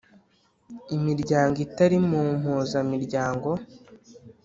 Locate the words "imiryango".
0.95-1.57